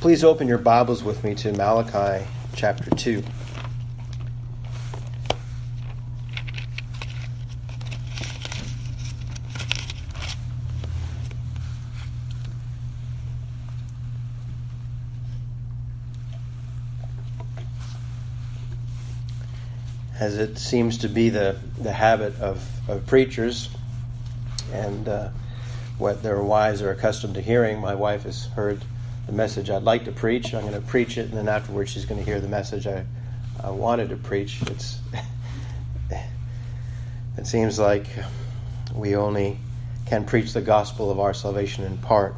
[0.00, 3.22] Please open your Bibles with me to Malachi chapter 2.
[20.18, 23.68] As it seems to be the, the habit of, of preachers
[24.72, 25.28] and uh,
[25.98, 28.82] what their wives are accustomed to hearing, my wife has heard
[29.30, 30.54] the message I'd like to preach.
[30.54, 33.06] I'm going to preach it, and then afterwards she's going to hear the message I,
[33.62, 34.60] I wanted to preach.
[34.62, 34.98] It's
[37.38, 38.06] it seems like
[38.92, 39.58] we only
[40.06, 42.34] can preach the gospel of our salvation in part.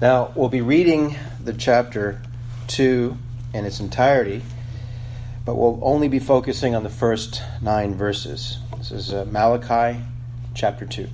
[0.00, 2.22] Now we'll be reading the chapter
[2.68, 3.18] two
[3.52, 4.40] in its entirety,
[5.44, 8.58] but we'll only be focusing on the first nine verses.
[8.78, 10.00] This is uh, Malachi
[10.54, 11.08] chapter two.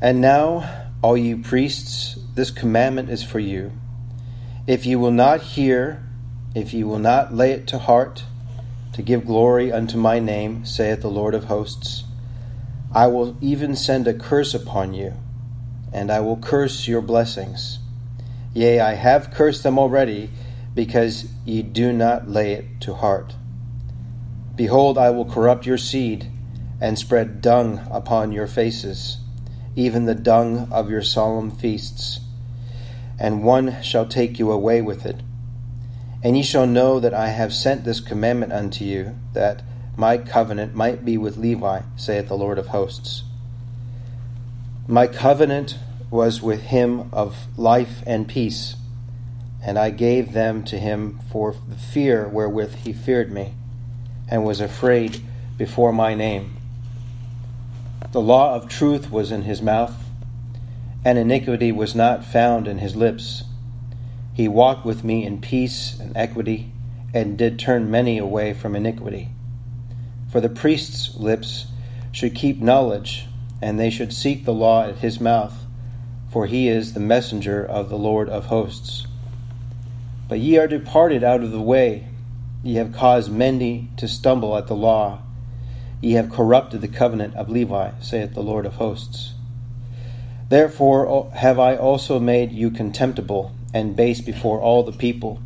[0.00, 3.72] And now, all you priests, this commandment is for you.
[4.66, 6.06] If you will not hear,
[6.54, 8.24] if you will not lay it to heart,
[8.92, 12.04] to give glory unto my name, saith the Lord of hosts,
[12.94, 15.14] I will even send a curse upon you,
[15.94, 17.78] and I will curse your blessings.
[18.52, 20.30] Yea, I have cursed them already,
[20.74, 23.34] because ye do not lay it to heart.
[24.54, 26.30] Behold, I will corrupt your seed,
[26.82, 29.18] and spread dung upon your faces
[29.76, 32.20] even the dung of your solemn feasts,
[33.18, 35.20] and one shall take you away with it.
[36.24, 39.62] And ye shall know that I have sent this commandment unto you, that
[39.96, 43.22] my covenant might be with Levi, saith the Lord of hosts.
[44.88, 45.78] My covenant
[46.10, 48.76] was with him of life and peace,
[49.62, 53.54] and I gave them to him for the fear wherewith he feared me,
[54.28, 55.20] and was afraid
[55.58, 56.55] before my name.
[58.12, 60.04] The law of truth was in his mouth,
[61.04, 63.42] and iniquity was not found in his lips.
[64.32, 66.72] He walked with me in peace and equity,
[67.12, 69.30] and did turn many away from iniquity.
[70.30, 71.66] For the priest's lips
[72.12, 73.26] should keep knowledge,
[73.60, 75.66] and they should seek the law at his mouth,
[76.30, 79.06] for he is the messenger of the Lord of hosts.
[80.28, 82.06] But ye are departed out of the way,
[82.62, 85.22] ye have caused many to stumble at the law
[86.00, 89.32] Ye have corrupted the covenant of Levi, saith the Lord of hosts.
[90.48, 95.40] Therefore have I also made you contemptible and base before all the people,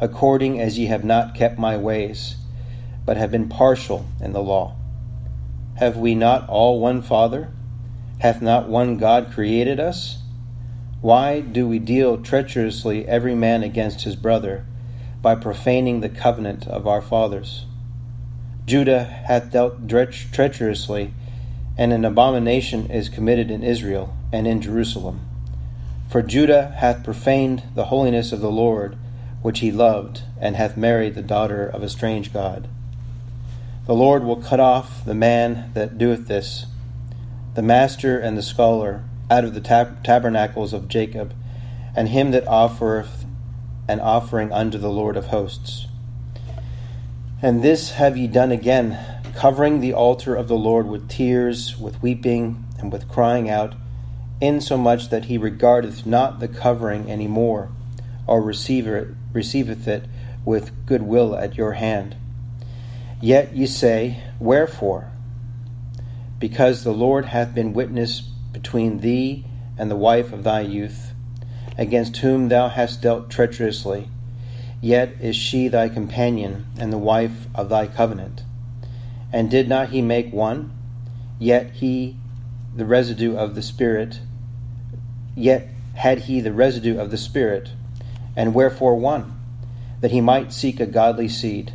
[0.00, 2.36] according as ye have not kept my ways,
[3.04, 4.76] but have been partial in the law.
[5.76, 7.50] Have we not all one Father?
[8.18, 10.18] Hath not one God created us?
[11.00, 14.64] Why do we deal treacherously every man against his brother,
[15.20, 17.66] by profaning the covenant of our fathers?
[18.66, 21.12] Judah hath dealt treacherously,
[21.76, 25.20] and an abomination is committed in Israel and in Jerusalem.
[26.08, 28.96] For Judah hath profaned the holiness of the Lord,
[29.42, 32.68] which he loved, and hath married the daughter of a strange God.
[33.86, 36.64] The Lord will cut off the man that doeth this,
[37.54, 41.34] the master and the scholar, out of the tab- tabernacles of Jacob,
[41.94, 43.26] and him that offereth
[43.88, 45.86] an offering unto the Lord of hosts.
[47.44, 48.98] And this have ye done again,
[49.34, 53.74] covering the altar of the Lord with tears, with weeping, and with crying out,
[54.40, 57.68] insomuch that he regardeth not the covering any more,
[58.26, 60.06] or receiveth it
[60.46, 62.16] with good will at your hand.
[63.20, 65.12] Yet ye say, Wherefore?
[66.38, 69.44] Because the Lord hath been witness between thee
[69.76, 71.12] and the wife of thy youth,
[71.76, 74.08] against whom thou hast dealt treacherously
[74.84, 78.42] Yet is she thy companion and the wife of thy covenant.
[79.32, 80.76] And did not he make one?
[81.38, 82.18] Yet he
[82.76, 84.20] the residue of the Spirit,
[85.34, 87.70] yet had he the residue of the Spirit.
[88.36, 89.40] And wherefore one?
[90.02, 91.72] That he might seek a godly seed.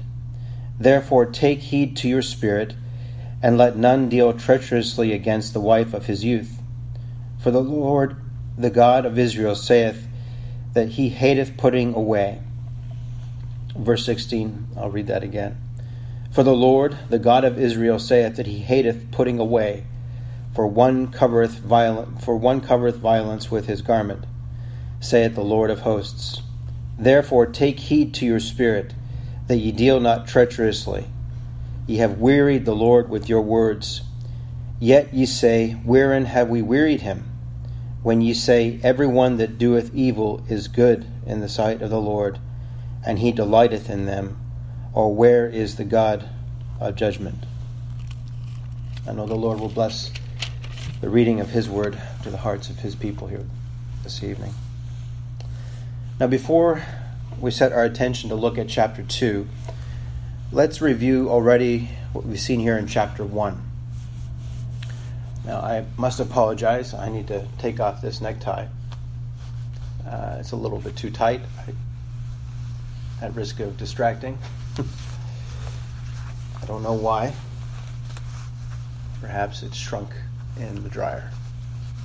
[0.79, 2.75] Therefore take heed to your spirit,
[3.41, 6.61] and let none deal treacherously against the wife of his youth.
[7.39, 8.21] For the Lord,
[8.55, 10.07] the God of Israel, saith
[10.73, 12.43] that he hateth putting away
[13.79, 15.57] verse 16, I'll read that again.
[16.31, 19.85] For the Lord, the God of Israel, saith that he hateth putting away,
[20.53, 24.25] for one covereth violent, for one covereth violence with his garment,
[24.99, 26.41] saith the Lord of hosts.
[26.97, 28.93] Therefore take heed to your spirit,
[29.47, 31.07] that ye deal not treacherously.
[31.87, 34.01] Ye have wearied the Lord with your words.
[34.79, 37.25] Yet ye say, Wherein have we wearied him?
[38.03, 42.01] When ye say, Every one that doeth evil is good in the sight of the
[42.01, 42.39] Lord
[43.05, 44.37] and he delighteth in them?
[44.93, 46.29] Or where is the God
[46.79, 47.45] of judgment?
[49.07, 50.11] I know the Lord will bless
[51.01, 53.45] the reading of his word to the hearts of his people here
[54.03, 54.53] this evening.
[56.19, 56.83] Now, before
[57.39, 59.47] we set our attention to look at chapter 2,
[60.51, 63.69] let's review already what we've seen here in chapter 1.
[65.45, 66.93] Now, I must apologize.
[66.93, 68.67] I need to take off this necktie.
[70.05, 71.73] Uh, it's a little bit too tight, I,
[73.21, 74.37] at risk of distracting.
[76.61, 77.33] I don't know why.
[79.21, 80.09] Perhaps it's shrunk
[80.57, 81.31] in the dryer.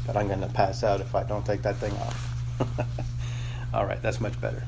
[0.07, 2.31] But I'm going to pass out if I don't take that thing off.
[3.75, 4.65] All right, that's much better.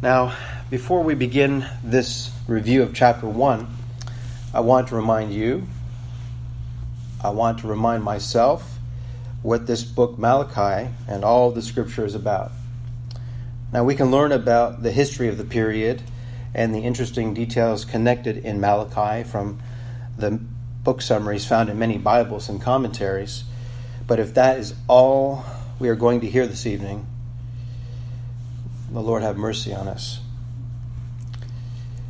[0.00, 0.36] Now,
[0.70, 3.66] before we begin this review of chapter 1,
[4.54, 5.66] I want to remind you,
[7.22, 8.78] I want to remind myself
[9.42, 12.52] what this book, Malachi, and all the scripture is about.
[13.72, 16.02] Now, we can learn about the history of the period
[16.54, 19.60] and the interesting details connected in Malachi from
[20.16, 20.40] the
[20.82, 23.44] book summaries found in many Bibles and commentaries.
[24.06, 25.44] But if that is all
[25.78, 27.06] we are going to hear this evening,
[28.90, 30.20] the Lord have mercy on us.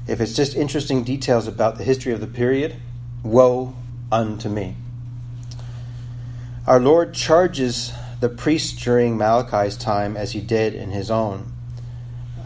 [0.07, 2.77] If it's just interesting details about the history of the period,
[3.25, 3.75] woe
[4.13, 4.77] unto me.
[6.67, 11.53] Our Lord charges the priests during Malachi's time as he did in his own.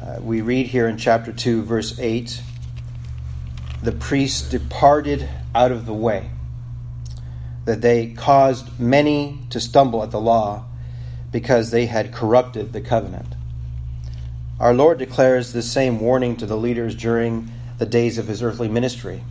[0.00, 2.42] Uh, we read here in chapter 2, verse 8
[3.82, 6.30] the priests departed out of the way,
[7.64, 10.64] that they caused many to stumble at the law
[11.32, 13.34] because they had corrupted the covenant.
[14.60, 18.68] Our Lord declares the same warning to the leaders during the days of his earthly
[18.68, 19.24] ministry.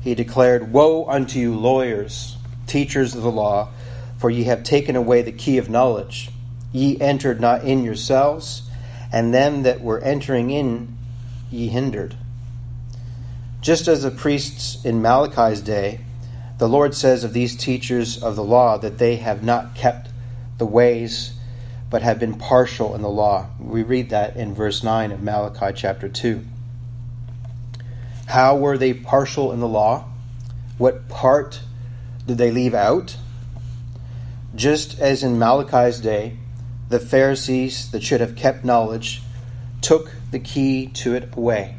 [0.00, 3.68] He declared, Woe unto you, lawyers, teachers of the law,
[4.20, 6.30] for ye have taken away the key of knowledge.
[6.72, 8.70] Ye entered not in yourselves,
[9.10, 10.98] and them that were entering in
[11.50, 12.14] ye hindered.
[13.62, 16.00] Just as the priests in Malachi's day,
[16.58, 20.10] the Lord says of these teachers of the law that they have not kept
[20.58, 21.32] the ways
[21.88, 23.48] but have been partial in the law.
[23.58, 26.44] We read that in verse 9 of Malachi chapter 2.
[28.26, 30.04] How were they partial in the law?
[30.78, 31.62] What part
[32.26, 33.16] did they leave out?
[34.54, 36.36] Just as in Malachi's day,
[36.88, 39.22] the Pharisees that should have kept knowledge
[39.80, 41.76] took the key to it away.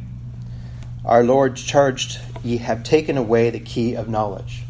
[1.04, 4.64] Our Lord charged, Ye have taken away the key of knowledge.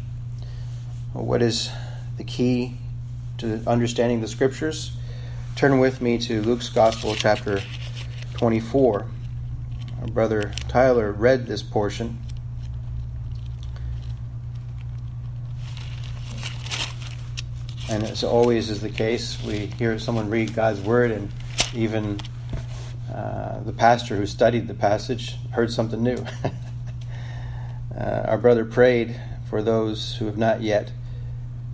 [1.12, 1.70] What is
[2.16, 2.76] the key
[3.38, 4.92] to understanding the Scriptures?
[5.56, 7.62] Turn with me to Luke's Gospel, chapter
[8.34, 9.06] 24.
[10.00, 12.18] Our brother Tyler read this portion.
[17.92, 21.30] And as always is the case, we hear someone read God's Word, and
[21.74, 22.18] even
[23.14, 26.24] uh, the pastor who studied the passage heard something new.
[27.94, 30.90] uh, our brother prayed for those who have not yet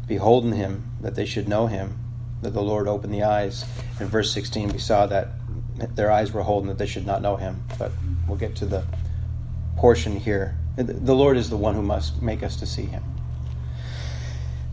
[0.09, 1.97] beholden him, that they should know him
[2.43, 3.65] that the Lord opened the eyes.
[4.01, 5.29] In verse 16, we saw that
[5.95, 7.63] their eyes were holden that they should not know him.
[7.79, 7.93] But
[8.27, 8.85] we'll get to the
[9.77, 10.59] portion here.
[10.75, 13.05] The Lord is the one who must make us to see him.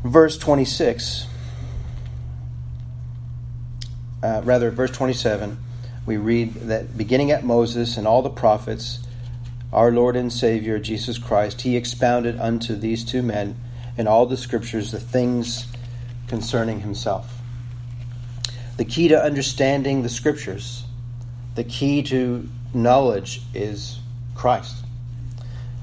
[0.03, 1.27] Verse 26,
[4.25, 5.59] uh, rather, verse 27,
[6.07, 9.05] we read that beginning at Moses and all the prophets,
[9.71, 13.55] our Lord and Savior Jesus Christ, he expounded unto these two men
[13.97, 15.67] in all the scriptures the things
[16.27, 17.37] concerning himself.
[18.77, 20.85] The key to understanding the scriptures,
[21.53, 23.99] the key to knowledge is
[24.33, 24.83] Christ.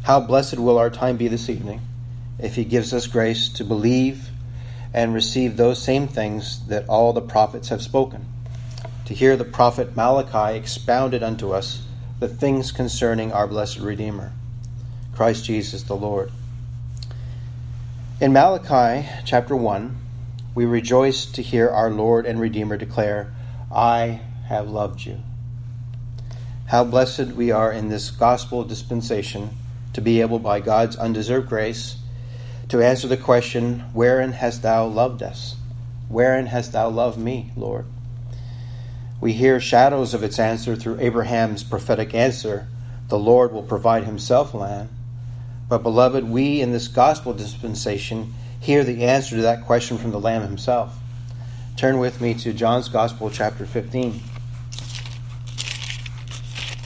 [0.03, 1.81] How blessed will our time be this evening
[2.41, 4.31] if He gives us grace to believe
[4.93, 8.27] and receive those same things that all the prophets have spoken.
[9.07, 11.83] To hear the prophet Malachi expounded unto us
[12.21, 14.33] the things concerning our blessed Redeemer,
[15.13, 16.31] Christ Jesus the Lord.
[18.21, 19.97] In Malachi chapter 1,
[20.55, 23.35] we rejoice to hear our Lord and Redeemer declare,
[23.75, 25.19] I have loved you.
[26.67, 29.51] How blessed we are in this gospel dispensation
[29.95, 31.97] to be able, by God's undeserved grace,
[32.69, 35.57] to answer the question, Wherein hast thou loved us?
[36.09, 37.87] Wherein hast thou loved me, Lord?
[39.23, 42.67] We hear shadows of its answer through Abraham's prophetic answer
[43.09, 44.89] the Lord will provide himself land.
[45.69, 50.19] But, beloved, we in this gospel dispensation hear the answer to that question from the
[50.19, 50.99] Lamb himself.
[51.77, 54.21] Turn with me to John's Gospel, chapter 15.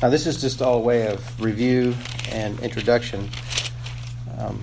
[0.03, 1.95] Now, this is just all a way of review
[2.33, 3.31] and introduction.
[4.37, 4.63] Um,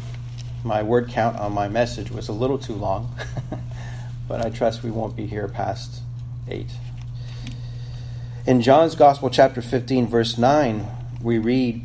[0.64, 3.16] my word count on my message was a little too long,
[4.28, 6.04] but I trust we won't be here past
[6.48, 6.68] 8.
[8.46, 10.86] In John's Gospel, chapter 15, verse 9,
[11.22, 11.82] we read,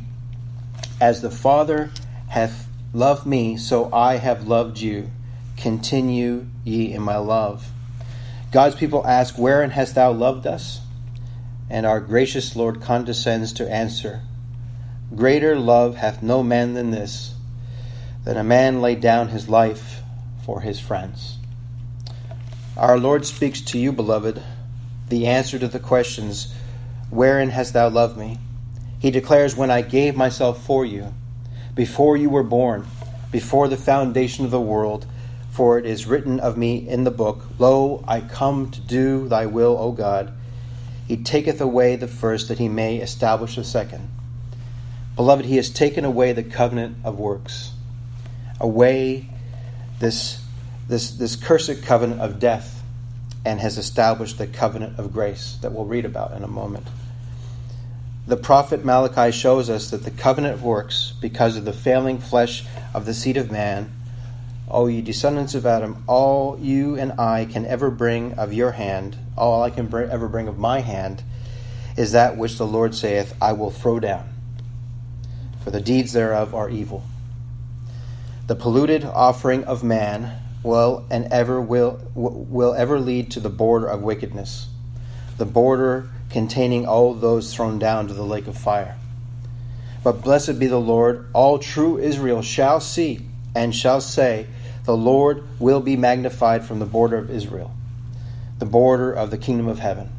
[0.99, 1.89] As the Father
[2.27, 5.09] hath loved me, so I have loved you
[5.55, 7.71] continue ye in my love.
[8.51, 10.81] God's people ask, Wherein hast thou loved us?
[11.69, 14.23] And our gracious Lord condescends to answer,
[15.15, 17.35] Greater love hath no man than this,
[18.25, 20.01] that a man lay down his life
[20.43, 21.37] for his friends.
[22.75, 24.43] Our Lord speaks to you, beloved,
[25.09, 26.53] the answer to the questions,
[27.09, 28.37] Wherein hast thou loved me?
[28.99, 31.13] He declares, When I gave myself for you,
[31.75, 32.85] before you were born,
[33.31, 35.05] before the foundation of the world,
[35.49, 39.45] for it is written of me in the book, Lo, I come to do thy
[39.45, 40.33] will, O God.
[41.07, 44.09] He taketh away the first, that he may establish the second.
[45.15, 47.71] Beloved, he has taken away the covenant of works,
[48.59, 49.29] away
[49.99, 50.41] this,
[50.87, 52.78] this, this cursed covenant of death,
[53.45, 56.87] and has established the covenant of grace that we'll read about in a moment.
[58.27, 63.05] The prophet Malachi shows us that the covenant works, because of the failing flesh of
[63.05, 63.91] the seed of man,
[64.69, 69.17] O ye descendants of Adam, all you and I can ever bring of your hand,
[69.35, 71.23] all I can bring, ever bring of my hand,
[71.97, 74.29] is that which the Lord saith, I will throw down,
[75.63, 77.03] for the deeds thereof are evil.
[78.45, 83.87] The polluted offering of man will and ever will will ever lead to the border
[83.87, 84.67] of wickedness,
[85.37, 88.95] the border containing all those thrown down to the lake of fire.
[90.03, 93.25] But blessed be the Lord, all true Israel shall see
[93.55, 94.47] and shall say,
[94.85, 97.71] the Lord will be magnified from the border of Israel,
[98.59, 100.09] the border of the kingdom of heaven.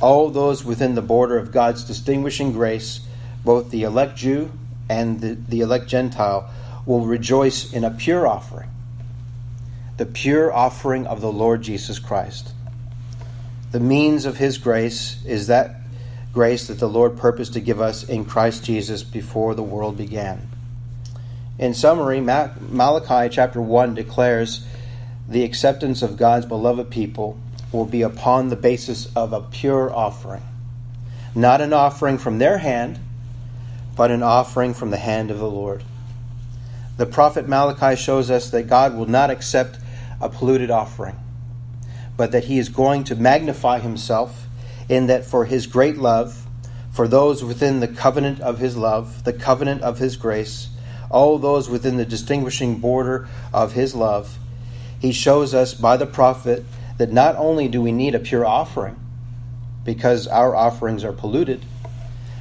[0.00, 3.00] All those within the border of God's distinguishing grace,
[3.44, 4.52] both the elect Jew
[4.88, 6.50] and the, the elect Gentile,
[6.86, 8.70] will rejoice in a pure offering,
[9.98, 12.52] the pure offering of the Lord Jesus Christ.
[13.72, 15.74] The means of his grace is that
[16.32, 20.48] grace that the Lord purposed to give us in Christ Jesus before the world began.
[21.58, 24.64] In summary, Malachi chapter 1 declares
[25.28, 27.36] the acceptance of God's beloved people
[27.72, 30.42] will be upon the basis of a pure offering.
[31.34, 33.00] Not an offering from their hand,
[33.96, 35.82] but an offering from the hand of the Lord.
[36.96, 39.80] The prophet Malachi shows us that God will not accept
[40.20, 41.16] a polluted offering,
[42.16, 44.46] but that he is going to magnify himself
[44.88, 46.46] in that for his great love,
[46.90, 50.68] for those within the covenant of his love, the covenant of his grace,
[51.10, 54.38] all those within the distinguishing border of his love,
[55.00, 56.64] he shows us by the prophet
[56.98, 58.96] that not only do we need a pure offering,
[59.84, 61.64] because our offerings are polluted,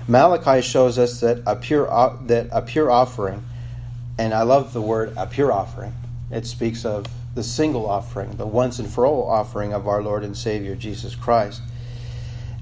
[0.08, 1.86] Malachi shows us that a pure
[2.24, 3.44] that a pure offering,
[4.18, 5.94] and I love the word a pure offering.
[6.32, 7.06] It speaks of
[7.38, 11.14] the single offering, the once and for all offering of our Lord and Savior Jesus
[11.14, 11.62] Christ.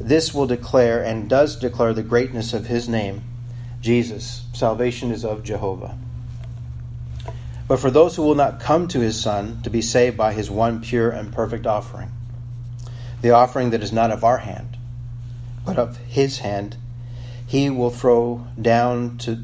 [0.02, 3.24] This will declare and does declare the greatness of his name
[3.80, 4.44] Jesus.
[4.52, 5.98] Salvation is of Jehovah.
[7.70, 10.52] But for those who will not come to his Son to be saved by his
[10.52, 12.12] one pure and perfect offering,
[13.22, 14.78] the offering that is not of our hand,
[15.66, 16.76] but of his hand,
[17.48, 19.42] he will throw down to,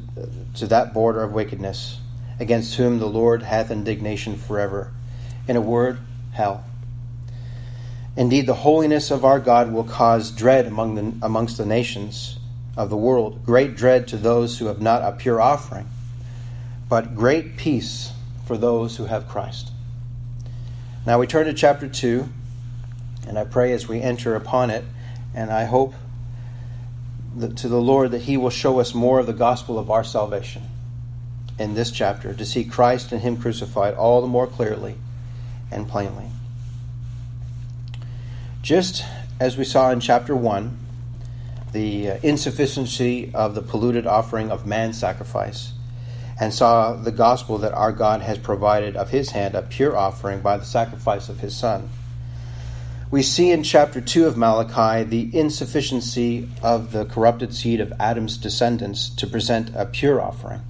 [0.56, 2.00] to that border of wickedness,
[2.38, 4.92] against whom the Lord hath indignation forever.
[5.48, 5.98] In a word,
[6.32, 6.64] hell.
[8.16, 12.38] Indeed, the holiness of our God will cause dread among the, amongst the nations
[12.76, 15.88] of the world, great dread to those who have not a pure offering,
[16.88, 18.12] but great peace
[18.46, 19.70] for those who have Christ.
[21.06, 22.28] Now we turn to chapter 2,
[23.26, 24.84] and I pray as we enter upon it,
[25.34, 25.94] and I hope
[27.36, 30.04] that to the Lord that He will show us more of the gospel of our
[30.04, 30.62] salvation
[31.58, 34.96] in this chapter, to see Christ and Him crucified all the more clearly
[35.72, 36.26] and plainly.
[38.62, 39.04] Just
[39.40, 40.78] as we saw in chapter 1,
[41.72, 45.72] the uh, insufficiency of the polluted offering of man's sacrifice,
[46.38, 50.40] and saw the gospel that our God has provided of his hand a pure offering
[50.40, 51.88] by the sacrifice of his Son.
[53.10, 58.38] We see in chapter 2 of Malachi the insufficiency of the corrupted seed of Adam's
[58.38, 60.62] descendants to present a pure offering,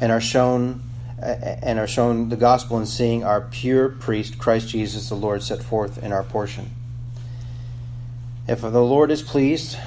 [0.00, 0.82] and are shown
[1.18, 5.62] and are shown the gospel in seeing our pure priest Christ Jesus the Lord set
[5.62, 6.70] forth in our portion.
[8.46, 9.78] If the Lord is pleased,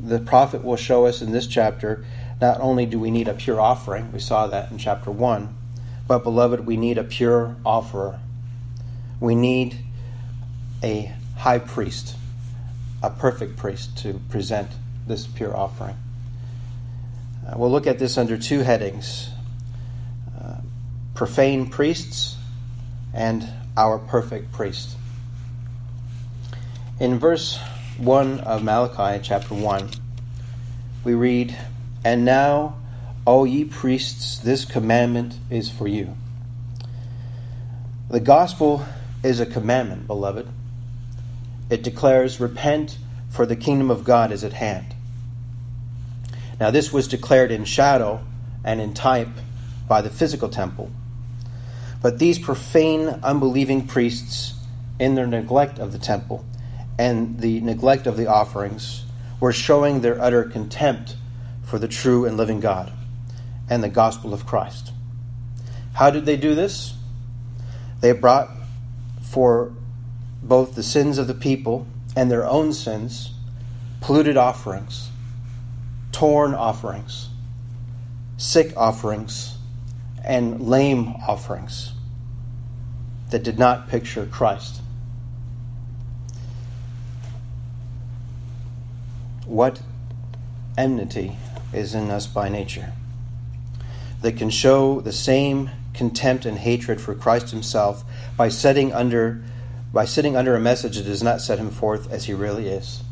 [0.00, 2.04] the prophet will show us in this chapter
[2.40, 5.54] not only do we need a pure offering, we saw that in chapter 1,
[6.06, 8.20] but beloved, we need a pure offerer.
[9.18, 9.78] We need
[10.82, 12.14] a high priest,
[13.02, 14.68] a perfect priest to present
[15.06, 15.96] this pure offering.
[17.46, 19.30] Uh, we'll look at this under two headings
[21.16, 22.36] profane priests
[23.12, 24.96] and our perfect priest.
[27.00, 27.58] In verse
[27.96, 29.90] 1 of Malachi, chapter 1,
[31.04, 31.56] we read,
[32.04, 32.76] And now,
[33.26, 36.14] O ye priests, this commandment is for you.
[38.10, 38.84] The gospel
[39.24, 40.48] is a commandment, beloved.
[41.70, 42.98] It declares, Repent,
[43.30, 44.94] for the kingdom of God is at hand.
[46.60, 48.20] Now, this was declared in shadow
[48.64, 49.28] and in type
[49.88, 50.90] by the physical temple.
[52.06, 54.54] But these profane, unbelieving priests,
[55.00, 56.44] in their neglect of the temple
[57.00, 59.04] and the neglect of the offerings,
[59.40, 61.16] were showing their utter contempt
[61.64, 62.92] for the true and living God
[63.68, 64.92] and the gospel of Christ.
[65.94, 66.94] How did they do this?
[68.02, 68.50] They brought
[69.20, 69.72] for
[70.40, 73.34] both the sins of the people and their own sins
[74.00, 75.10] polluted offerings,
[76.12, 77.30] torn offerings,
[78.36, 79.58] sick offerings,
[80.24, 81.94] and lame offerings
[83.30, 84.80] that did not picture Christ.
[89.46, 89.80] What
[90.76, 91.36] enmity
[91.72, 92.92] is in us by nature
[94.22, 98.04] that can show the same contempt and hatred for Christ himself
[98.36, 99.42] by setting under
[99.92, 103.02] by sitting under a message that does not set him forth as he really is.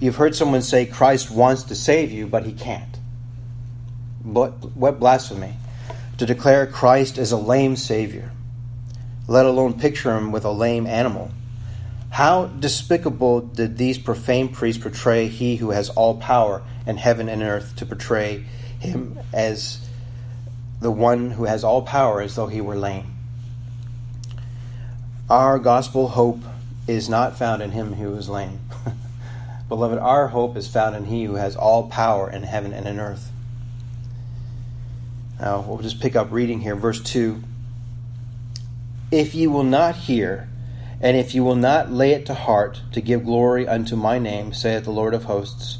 [0.00, 2.98] You've heard someone say Christ wants to save you, but he can't.
[4.24, 5.54] But what blasphemy
[6.18, 8.32] to declare Christ as a lame Savior,
[9.28, 11.30] let alone picture him with a lame animal.
[12.10, 17.42] How despicable did these profane priests portray he who has all power in heaven and
[17.42, 18.44] earth to portray
[18.78, 19.86] him as
[20.80, 23.14] the one who has all power as though he were lame?
[25.28, 26.40] Our gospel hope
[26.86, 28.60] is not found in him who is lame.
[29.68, 33.00] Beloved, our hope is found in he who has all power in heaven and in
[33.00, 33.32] earth.
[35.40, 37.42] Now, we'll just pick up reading here, verse 2.
[39.12, 40.48] If you will not hear,
[41.00, 44.52] and if you will not lay it to heart to give glory unto my name,
[44.52, 45.78] saith the Lord of hosts,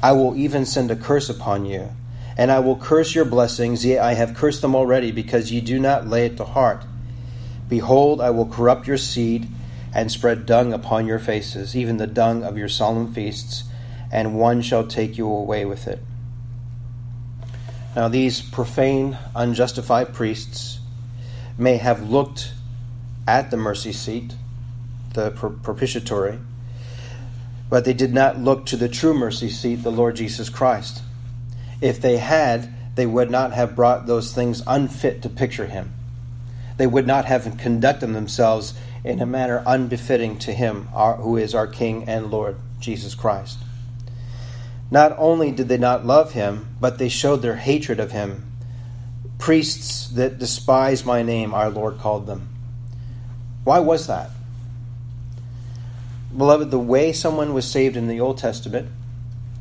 [0.00, 1.90] I will even send a curse upon you,
[2.36, 5.80] and I will curse your blessings, yea, I have cursed them already, because ye do
[5.80, 6.84] not lay it to heart.
[7.68, 9.48] Behold, I will corrupt your seed,
[9.92, 13.64] and spread dung upon your faces, even the dung of your solemn feasts,
[14.12, 16.00] and one shall take you away with it.
[17.96, 20.78] Now, these profane, unjustified priests
[21.58, 22.52] may have looked
[23.28, 24.34] at the mercy seat,
[25.12, 26.38] the propitiatory,
[27.68, 31.02] but they did not look to the true mercy seat, the Lord Jesus Christ.
[31.82, 35.92] If they had, they would not have brought those things unfit to picture him.
[36.78, 38.72] They would not have conducted themselves
[39.04, 43.58] in a manner unbefitting to him, who is our King and Lord, Jesus Christ.
[44.90, 48.50] Not only did they not love him, but they showed their hatred of him.
[49.38, 52.48] Priests that despise my name, our Lord called them.
[53.68, 54.30] Why was that?
[56.34, 58.90] Beloved, the way someone was saved in the Old Testament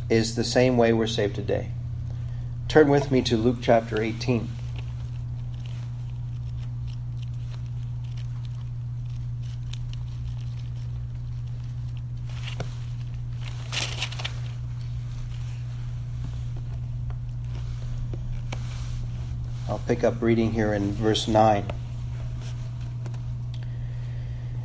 [0.10, 1.72] is the same way we're saved today.
[2.70, 4.48] Turn with me to Luke chapter 18.
[19.68, 21.66] I'll pick up reading here in verse 9.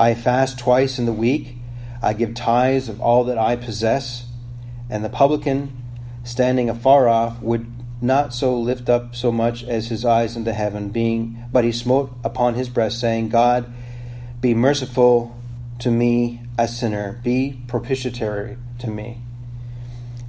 [0.00, 1.56] I fast twice in the week.
[2.02, 4.24] I give tithes of all that I possess.
[4.88, 5.76] And the publican,
[6.24, 10.88] standing afar off, would not so lift up so much as his eyes into heaven,
[10.88, 13.70] being but he smote upon his breast, saying, God,
[14.40, 15.38] be merciful
[15.80, 19.18] to me, a sinner, be propitiatory to me.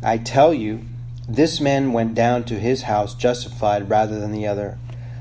[0.03, 0.81] I tell you,
[1.29, 4.77] this man went down to his house justified rather than the other.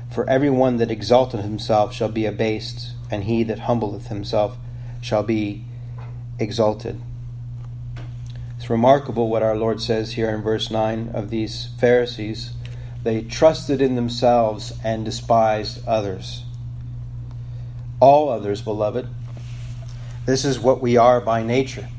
[0.09, 4.57] For every one that exalteth himself shall be abased, and he that humbleth himself
[5.01, 5.65] shall be
[6.39, 6.99] exalted.
[8.57, 12.53] It's remarkable what our Lord says here in verse 9 of these Pharisees.
[13.03, 16.43] They trusted in themselves and despised others.
[17.99, 19.07] All others, beloved.
[20.25, 21.89] This is what we are by nature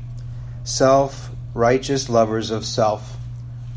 [0.63, 3.17] self righteous lovers of self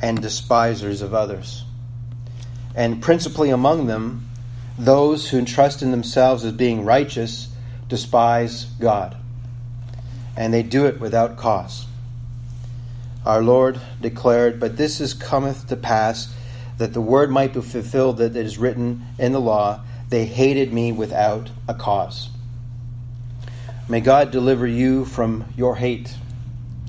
[0.01, 1.65] and despisers of others.
[2.75, 4.29] And principally among them,
[4.79, 7.49] those who trust in themselves as being righteous
[7.89, 9.17] despise God,
[10.37, 11.87] and they do it without cause.
[13.25, 16.33] Our Lord declared, But this is cometh to pass,
[16.79, 20.93] that the word might be fulfilled that is written in the law, they hated me
[20.93, 22.29] without a cause.
[23.89, 26.15] May God deliver you from your hate,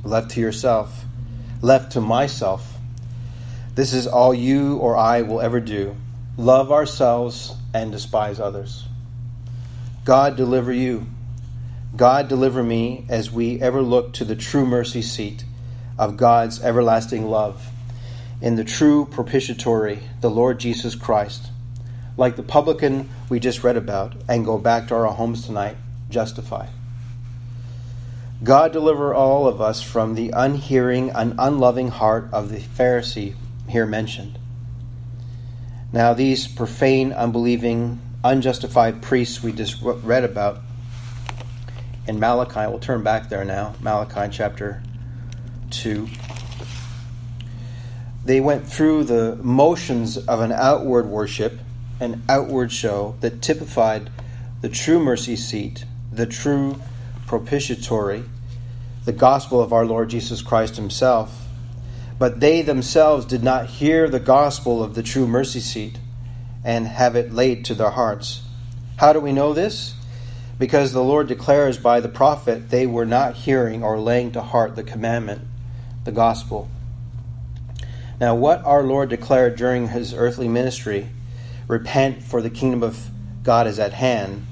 [0.04, 1.06] left to yourself,
[1.62, 2.76] left to myself.
[3.76, 5.96] This is all you or I will ever do
[6.38, 8.86] love ourselves and despise others.
[10.06, 11.08] God deliver you.
[11.96, 15.44] God deliver me as we ever look to the true mercy seat
[15.98, 17.70] of God's everlasting love
[18.42, 21.50] in the true propitiatory, the Lord Jesus Christ,
[22.16, 25.78] like the publican we just read about, and go back to our homes tonight
[26.10, 26.70] justified.
[28.44, 33.36] God deliver all of us from the unhearing and unloving heart of the Pharisee
[33.68, 34.38] here mentioned.
[35.94, 40.60] Now, these profane, unbelieving, unjustified priests we just read about
[42.08, 44.82] in Malachi, we'll turn back there now, Malachi chapter
[45.72, 46.08] 2.
[48.26, 51.60] They went through the motions of an outward worship,
[52.02, 54.10] an outward show that typified
[54.60, 56.82] the true mercy seat, the true
[57.26, 58.24] propitiatory,
[59.06, 61.47] the gospel of our Lord Jesus Christ Himself.
[62.20, 66.00] But they themselves did not hear the gospel of the true mercy seat
[66.64, 68.42] and have it laid to their hearts.
[68.98, 69.94] How do we know this?
[70.58, 74.76] Because the Lord declares by the prophet they were not hearing or laying to heart
[74.76, 75.42] the commandment,
[76.04, 76.70] the gospel.
[78.20, 81.10] Now, what our Lord declared during his earthly ministry
[81.68, 83.10] repent, for the kingdom of
[83.44, 84.48] God is at hand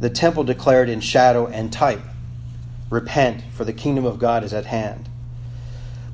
[0.00, 2.02] the temple declared in shadow and type
[2.90, 5.08] Repent, for the kingdom of God is at hand.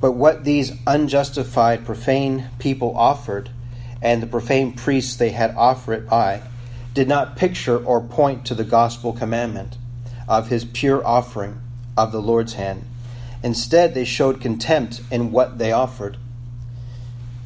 [0.01, 3.51] But what these unjustified, profane people offered,
[4.01, 6.43] and the profane priests they had offered it by,
[6.95, 9.77] did not picture or point to the gospel commandment
[10.27, 11.61] of his pure offering
[11.97, 12.85] of the Lord's hand.
[13.43, 16.17] Instead, they showed contempt in what they offered.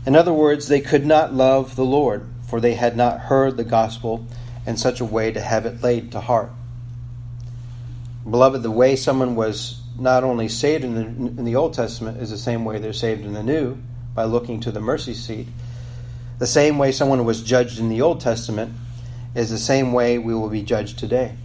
[0.06, 3.64] In other words, they could not love the Lord, for they had not heard the
[3.64, 4.26] gospel
[4.66, 6.50] in such a way to have it laid to heart.
[8.28, 12.30] Beloved, the way someone was not only saved in the, in the Old Testament is
[12.30, 13.78] the same way they're saved in the New
[14.14, 15.48] by looking to the mercy seat.
[16.38, 18.72] The same way someone was judged in the Old Testament
[19.34, 21.36] is the same way we will be judged today.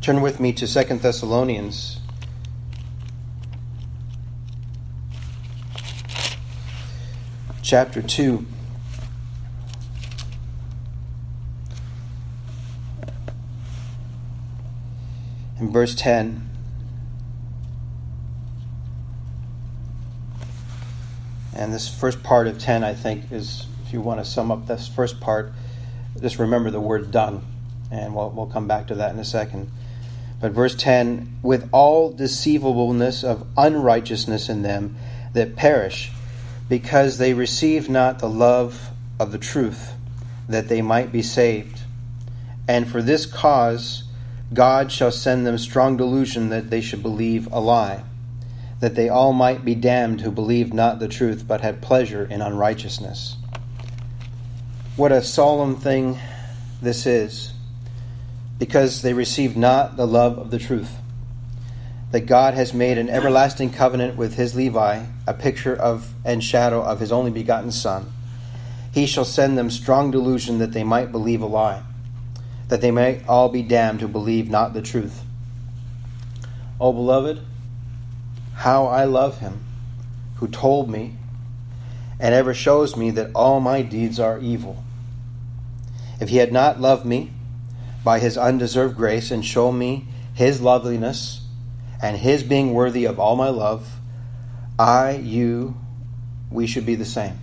[0.00, 2.00] Turn with me to Second Thessalonians.
[7.62, 8.46] Chapter 2.
[15.64, 16.53] in verse 10.
[21.54, 24.66] And this first part of 10, I think, is if you want to sum up
[24.66, 25.52] this first part,
[26.20, 27.44] just remember the word done.
[27.90, 29.70] And we'll, we'll come back to that in a second.
[30.40, 34.96] But verse 10 with all deceivableness of unrighteousness in them
[35.32, 36.12] that perish,
[36.68, 38.90] because they receive not the love
[39.20, 39.92] of the truth,
[40.48, 41.80] that they might be saved.
[42.66, 44.04] And for this cause,
[44.52, 48.04] God shall send them strong delusion that they should believe a lie,
[48.84, 52.42] that they all might be damned who believed not the truth, but had pleasure in
[52.42, 53.38] unrighteousness.
[54.94, 56.18] What a solemn thing
[56.82, 57.54] this is,
[58.58, 60.96] because they received not the love of the truth.
[62.10, 66.82] That God has made an everlasting covenant with his Levi, a picture of and shadow
[66.82, 68.12] of his only begotten Son.
[68.92, 71.84] He shall send them strong delusion that they might believe a lie
[72.68, 75.22] that they may all be damned who believe not the truth.
[76.78, 77.40] O beloved,
[78.54, 79.64] how I love him
[80.36, 81.16] who told me
[82.18, 84.82] and ever shows me that all my deeds are evil.
[86.20, 87.32] If he had not loved me
[88.04, 91.42] by his undeserved grace and shown me his loveliness
[92.00, 93.96] and his being worthy of all my love,
[94.78, 95.76] I, you,
[96.50, 97.38] we should be the same.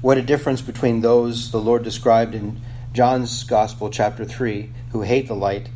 [0.00, 2.60] What a difference between those the Lord described in
[2.92, 5.68] John's Gospel, chapter 3, who hate the light,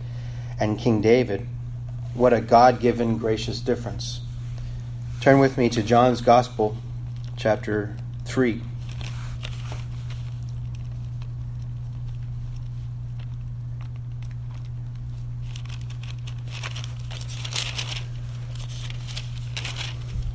[0.59, 1.47] and King David.
[2.15, 4.21] What a God given gracious difference.
[5.21, 6.77] Turn with me to John's Gospel,
[7.37, 8.63] chapter 3.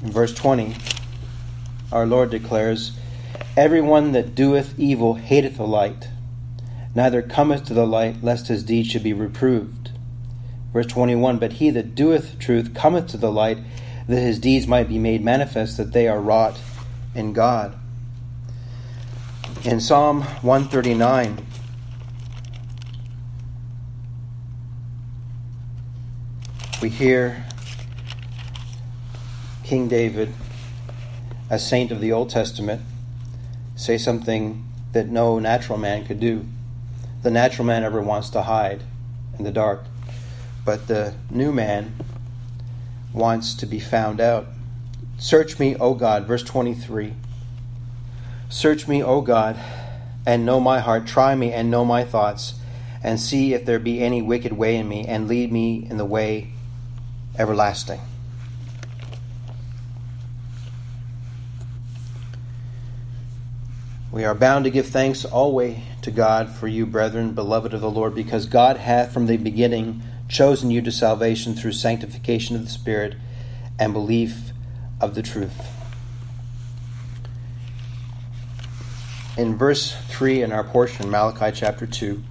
[0.02, 0.76] In verse 20,
[1.92, 2.98] our Lord declares,
[3.58, 6.08] Everyone that doeth evil hateth the light
[6.96, 9.85] neither cometh to the light, lest his deeds should be reproved.
[10.76, 13.60] Verse 21 But he that doeth truth cometh to the light,
[14.10, 16.60] that his deeds might be made manifest, that they are wrought
[17.16, 17.80] in God.
[19.64, 21.48] In Psalm 139,
[26.82, 27.46] we hear
[29.64, 30.34] King David,
[31.50, 32.82] a saint of the Old Testament,
[33.78, 36.46] say something that no natural man could do
[37.22, 38.84] the natural man ever wants to hide
[39.40, 39.86] in the dark.
[40.66, 41.96] But the new man
[43.14, 44.48] wants to be found out.
[45.18, 47.14] Search me, O God, verse 23.
[48.50, 49.58] Search me, O God,
[50.26, 51.08] and know my heart.
[51.08, 52.56] Try me and know my thoughts,
[53.04, 56.06] and see if there be any wicked way in me, and lead me in the
[56.06, 56.50] way
[57.38, 58.02] everlasting.
[64.12, 67.92] We are bound to give thanks always to God for you, brethren, beloved of the
[67.92, 72.72] Lord, because God hath from the beginning chosen you to salvation through sanctification of the
[72.72, 73.16] Spirit
[73.78, 74.52] and belief
[75.00, 75.72] of the truth.
[79.38, 82.24] In verse 3 in our portion, Malachi chapter 2,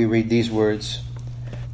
[0.00, 1.02] we read these words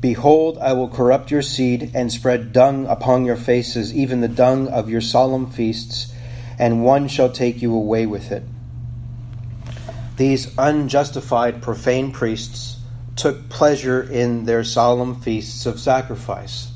[0.01, 4.67] Behold, I will corrupt your seed and spread dung upon your faces, even the dung
[4.67, 6.13] of your solemn feasts,
[6.59, 8.43] and one shall take you away with it.
[10.17, 12.79] These unjustified, profane priests
[13.15, 16.73] took pleasure in their solemn feasts of sacrifice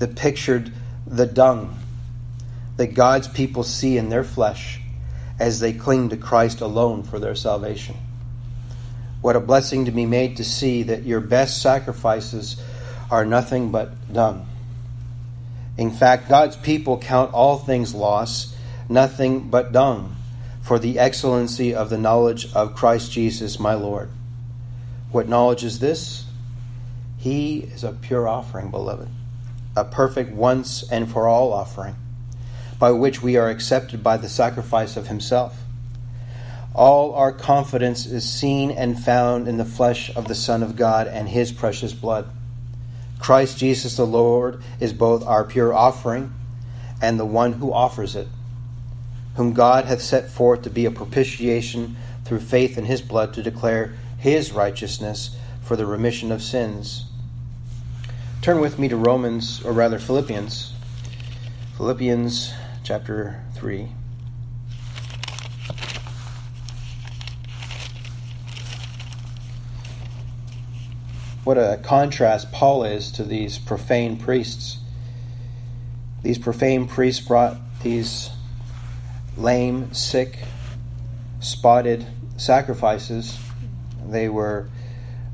[0.00, 0.72] that pictured
[1.06, 1.78] the dung
[2.78, 4.80] that God's people see in their flesh
[5.38, 7.96] as they cling to Christ alone for their salvation.
[9.22, 12.60] What a blessing to be made to see that your best sacrifices
[13.08, 14.48] are nothing but dung.
[15.78, 18.54] In fact, God's people count all things loss,
[18.88, 20.16] nothing but dung,
[20.60, 24.10] for the excellency of the knowledge of Christ Jesus my Lord.
[25.12, 26.24] What knowledge is this?
[27.18, 29.08] He is a pure offering, beloved,
[29.76, 31.94] a perfect once and for all offering,
[32.80, 35.61] by which we are accepted by the sacrifice of Himself.
[36.74, 41.06] All our confidence is seen and found in the flesh of the Son of God
[41.06, 42.30] and his precious blood.
[43.18, 46.32] Christ Jesus the Lord is both our pure offering
[47.00, 48.28] and the one who offers it,
[49.36, 53.42] whom God hath set forth to be a propitiation through faith in his blood to
[53.42, 57.06] declare his righteousness for the remission of sins.
[58.40, 60.72] Turn with me to Romans, or rather Philippians.
[61.76, 63.88] Philippians chapter 3.
[71.44, 74.78] What a contrast Paul is to these profane priests.
[76.22, 78.30] These profane priests brought these
[79.36, 80.38] lame, sick,
[81.40, 83.38] spotted sacrifices.
[84.06, 84.68] They were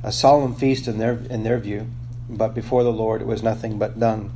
[0.02, 1.88] a solemn feast in their in their view,
[2.28, 4.32] but before the Lord it was nothing but dung.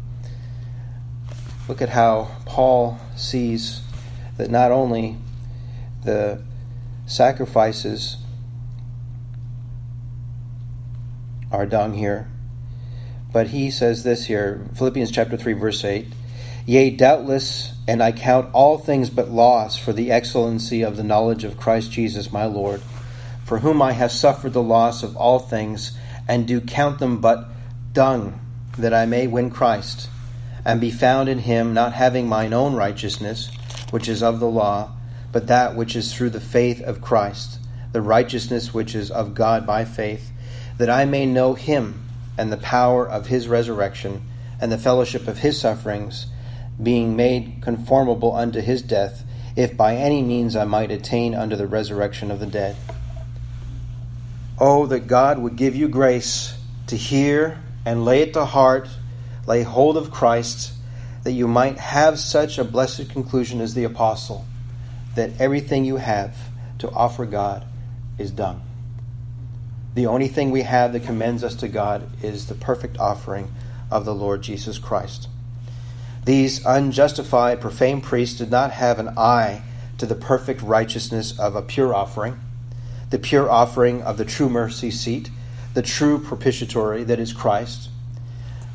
[1.68, 3.80] Look at how Paul sees
[4.36, 5.16] that not only
[6.04, 6.42] the
[7.06, 8.16] sacrifices
[11.52, 12.28] are dung here.
[13.32, 16.06] But he says this here, Philippians chapter 3 verse 8,
[16.64, 21.44] Yea, doubtless, and I count all things but loss for the excellency of the knowledge
[21.44, 22.80] of Christ Jesus my Lord,
[23.44, 25.96] for whom I have suffered the loss of all things,
[26.28, 27.48] and do count them but
[27.92, 28.38] dung,
[28.78, 30.08] that I may win Christ,
[30.64, 33.50] and be found in him, not having mine own righteousness,
[33.90, 34.92] which is of the law,
[35.32, 37.58] but that which is through the faith of Christ,
[37.90, 40.31] the righteousness which is of God by faith
[40.78, 42.06] that I may know him
[42.38, 44.22] and the power of his resurrection
[44.60, 46.26] and the fellowship of his sufferings,
[46.82, 49.24] being made conformable unto his death,
[49.56, 52.76] if by any means I might attain unto the resurrection of the dead.
[54.58, 56.56] Oh, that God would give you grace
[56.86, 58.88] to hear and lay it to heart,
[59.46, 60.72] lay hold of Christ,
[61.24, 64.44] that you might have such a blessed conclusion as the apostle,
[65.14, 66.36] that everything you have
[66.78, 67.64] to offer God
[68.18, 68.62] is done.
[69.94, 73.52] The only thing we have that commends us to God is the perfect offering
[73.90, 75.28] of the Lord Jesus Christ.
[76.24, 79.62] These unjustified, profane priests did not have an eye
[79.98, 82.40] to the perfect righteousness of a pure offering,
[83.10, 85.30] the pure offering of the true mercy seat,
[85.74, 87.90] the true propitiatory that is Christ.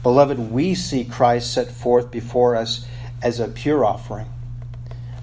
[0.03, 2.85] Beloved, we see Christ set forth before us
[3.21, 4.27] as a pure offering.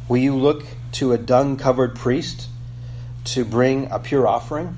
[0.08, 2.48] Will you look to a dung covered priest
[3.24, 4.76] to bring a pure offering?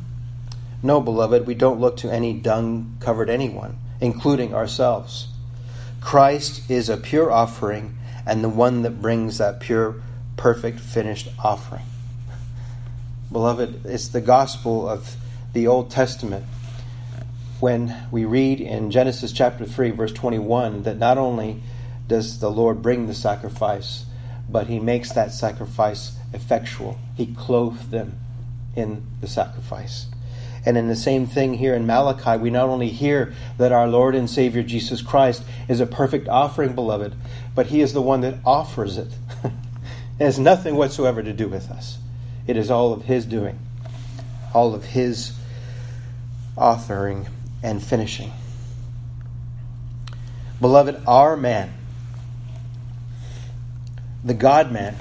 [0.87, 5.27] No, beloved, we don't look to any dung covered anyone, including ourselves.
[6.01, 10.01] Christ is a pure offering and the one that brings that pure,
[10.37, 11.83] perfect, finished offering.
[13.33, 15.17] Beloved, it's the gospel of
[15.55, 16.45] the Old Testament
[17.59, 21.65] when we read in Genesis chapter 3, verse 21, that not only
[22.07, 24.07] does the Lord bring the sacrifice,
[24.49, 26.97] but he makes that sacrifice effectual.
[27.17, 28.21] He clothed them
[28.77, 30.07] in the sacrifice.
[30.67, 34.17] And in the same thing here in Malachi, we not only hear that our Lord
[34.17, 37.15] and Savior Jesus Christ is a perfect offering, beloved,
[37.55, 39.15] but he is the one that offers it.
[39.45, 39.53] it
[40.19, 41.99] has nothing whatsoever to do with us.
[42.49, 43.61] It is all of his doing,
[44.53, 45.39] all of his
[46.59, 47.29] authoring
[47.63, 48.33] and finishing.
[50.61, 51.73] Beloved, our man,
[54.25, 54.97] the God man,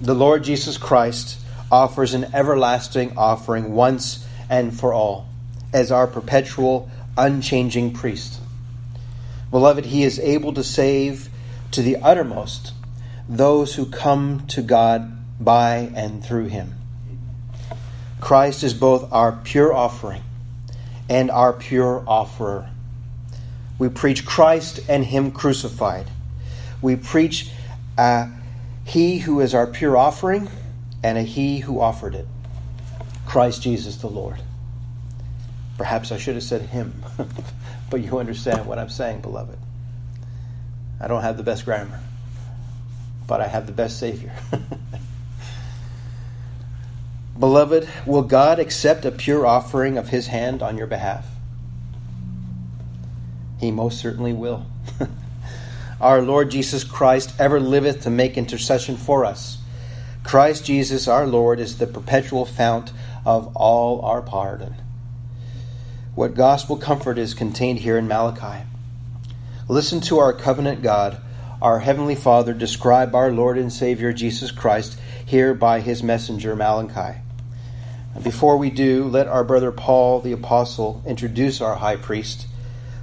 [0.00, 1.40] the Lord Jesus Christ,
[1.70, 5.28] offers an everlasting offering once and for all
[5.72, 8.40] as our perpetual, unchanging priest.
[9.50, 11.28] Beloved, he is able to save
[11.72, 12.72] to the uttermost
[13.28, 15.10] those who come to God
[15.42, 16.74] by and through him.
[18.20, 20.22] Christ is both our pure offering
[21.08, 22.70] and our pure offerer.
[23.78, 26.06] We preach Christ and Him crucified.
[26.80, 27.50] We preach
[27.98, 28.28] uh,
[28.84, 30.48] He who is our pure offering
[31.02, 32.26] and a He who offered it
[33.34, 34.36] Christ Jesus the Lord.
[35.76, 37.02] Perhaps I should have said Him,
[37.90, 39.58] but you understand what I'm saying, beloved.
[41.00, 41.98] I don't have the best grammar,
[43.26, 44.32] but I have the best Savior.
[47.36, 51.26] Beloved, will God accept a pure offering of His hand on your behalf?
[53.58, 54.64] He most certainly will.
[56.00, 59.58] our Lord Jesus Christ ever liveth to make intercession for us.
[60.22, 62.92] Christ Jesus our Lord is the perpetual fount
[63.24, 64.74] of all our pardon.
[66.14, 68.64] What gospel comfort is contained here in Malachi?
[69.68, 71.20] Listen to our covenant God,
[71.60, 77.20] our Heavenly Father, describe our Lord and Savior Jesus Christ here by his messenger Malachi.
[78.22, 82.46] Before we do, let our brother Paul the Apostle introduce our high priest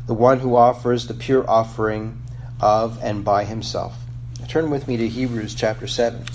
[0.08, 2.22] the one who offers the pure offering
[2.60, 3.98] of and by himself.
[4.48, 6.26] Turn with me to Hebrews chapter 7.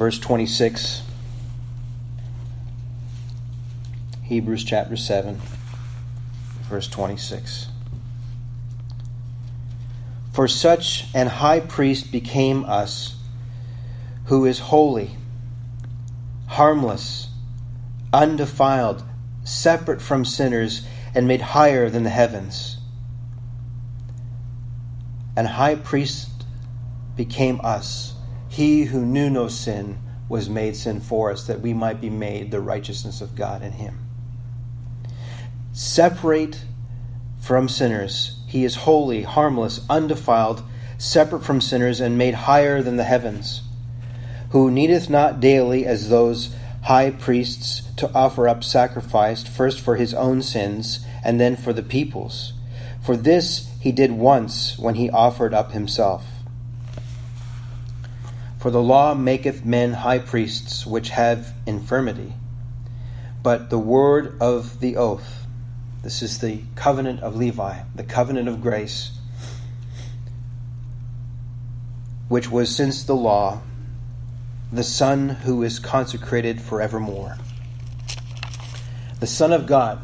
[0.00, 1.02] Verse 26.
[4.22, 5.38] Hebrews chapter 7,
[6.70, 7.68] verse 26.
[10.32, 13.16] For such an high priest became us,
[14.24, 15.18] who is holy,
[16.46, 17.28] harmless,
[18.10, 19.04] undefiled,
[19.44, 22.78] separate from sinners, and made higher than the heavens.
[25.36, 26.46] And high priest
[27.16, 28.14] became us.
[28.60, 29.96] He who knew no sin
[30.28, 33.72] was made sin for us, that we might be made the righteousness of God in
[33.72, 34.06] him.
[35.72, 36.62] Separate
[37.40, 40.62] from sinners he is holy, harmless, undefiled,
[40.98, 43.62] separate from sinners, and made higher than the heavens,
[44.50, 50.12] who needeth not daily as those high priests to offer up sacrifice, first for his
[50.12, 52.52] own sins, and then for the people's.
[53.00, 56.26] For this he did once when he offered up himself.
[58.60, 62.34] For the law maketh men high priests which have infirmity,
[63.42, 65.46] but the word of the oath,
[66.02, 69.12] this is the covenant of Levi, the covenant of grace,
[72.28, 73.62] which was since the law,
[74.70, 77.38] the Son who is consecrated forevermore.
[79.20, 80.00] The Son of God,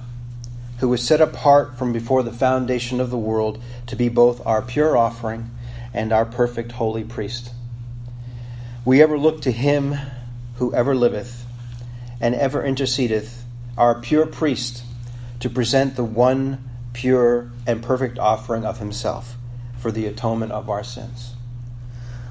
[0.79, 4.63] who was set apart from before the foundation of the world to be both our
[4.63, 5.51] pure offering
[5.93, 7.53] and our perfect holy priest.
[8.87, 9.97] We ever look to him
[10.59, 11.45] who ever liveth
[12.21, 13.43] and ever intercedeth,
[13.77, 14.85] our pure priest
[15.41, 19.37] to present the one pure and perfect offering of himself
[19.77, 21.35] for the atonement of our sins.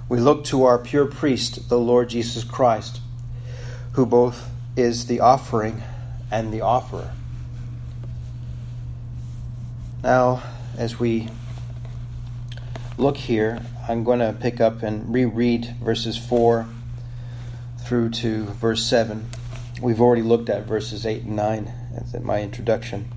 [0.08, 3.02] We look to our pure priest, the Lord Jesus Christ,
[3.92, 5.84] who both is the offering
[6.32, 7.12] and the offerer.
[10.02, 10.42] Now,
[10.78, 11.28] as we
[12.98, 16.68] look here, I'm going to pick up and reread verses 4
[17.84, 19.30] through to verse 7.
[19.80, 23.12] We've already looked at verses 8 and 9 as in my introduction.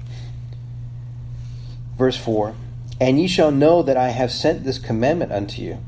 [1.97, 2.55] Verse 4
[3.01, 5.79] And ye shall know that I have sent this commandment unto you,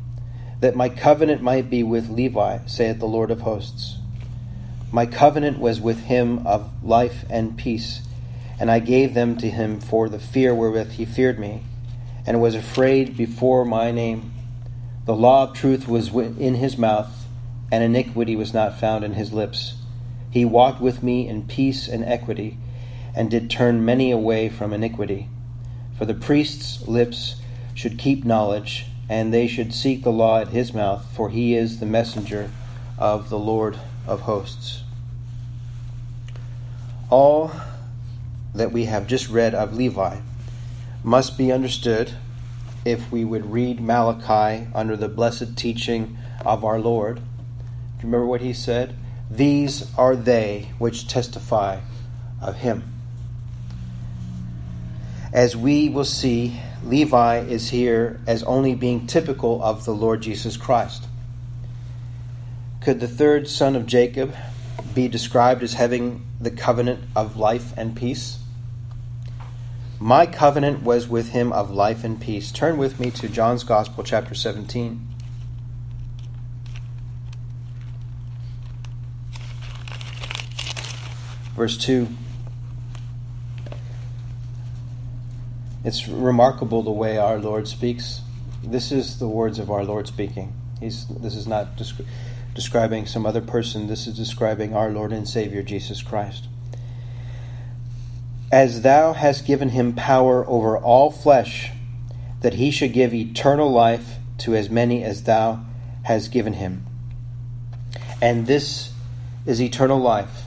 [0.60, 3.98] that my covenant might be with Levi, saith the Lord of hosts.
[4.90, 8.00] My covenant was with him of life and peace,
[8.58, 11.64] and I gave them to him for the fear wherewith he feared me,
[12.24, 14.32] and was afraid before my name.
[15.10, 17.26] The law of truth was in his mouth,
[17.72, 19.74] and iniquity was not found in his lips.
[20.30, 22.58] He walked with me in peace and equity,
[23.12, 25.28] and did turn many away from iniquity.
[25.98, 27.42] For the priest's lips
[27.74, 31.80] should keep knowledge, and they should seek the law at his mouth, for he is
[31.80, 32.52] the messenger
[32.96, 34.84] of the Lord of hosts.
[37.10, 37.50] All
[38.54, 40.20] that we have just read of Levi
[41.02, 42.12] must be understood
[42.84, 47.16] if we would read Malachi under the blessed teaching of our Lord.
[47.16, 48.96] Do you remember what he said?
[49.30, 51.80] These are they which testify
[52.40, 52.84] of him.
[55.32, 60.56] As we will see, Levi is here as only being typical of the Lord Jesus
[60.56, 61.06] Christ.
[62.80, 64.34] Could the third son of Jacob
[64.94, 68.38] be described as having the covenant of life and peace?
[70.02, 72.50] My covenant was with him of life and peace.
[72.50, 75.06] Turn with me to John's Gospel, chapter 17.
[81.54, 82.08] Verse 2.
[85.84, 88.22] It's remarkable the way our Lord speaks.
[88.64, 90.54] This is the words of our Lord speaking.
[90.80, 92.06] He's, this is not descri-
[92.54, 96.46] describing some other person, this is describing our Lord and Savior Jesus Christ.
[98.52, 101.70] As thou hast given him power over all flesh,
[102.40, 105.64] that he should give eternal life to as many as thou
[106.02, 106.86] hast given him.
[108.20, 108.92] And this
[109.46, 110.42] is eternal life,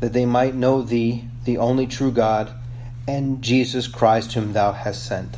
[0.00, 2.52] that they might know thee, the only true God
[3.06, 5.36] and Jesus Christ, whom thou hast sent.